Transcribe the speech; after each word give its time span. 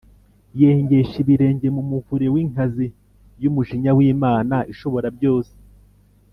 Yengesha 0.59 1.15
ibirenge 1.23 1.67
mu 1.75 1.83
muvure 1.89 2.25
w’inkazi 2.33 2.87
y’umujinya 3.41 3.91
w’Imana 3.97 4.55
Ishoborabyose. 4.71 5.53